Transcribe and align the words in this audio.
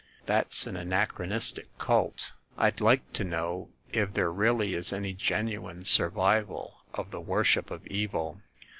That's 0.25 0.65
an 0.65 0.75
anachronistic 0.75 1.67
cult. 1.77 2.31
I'd 2.57 2.81
like 2.81 3.13
to 3.13 3.23
know 3.23 3.69
if 3.93 4.15
there 4.15 4.31
really 4.33 4.73
is 4.73 4.91
any 4.91 5.13
genuine 5.13 5.85
survival 5.85 6.77
of 6.95 7.11
the 7.11 7.21
worship 7.21 7.69
of 7.69 7.85
Evil?" 7.85 8.41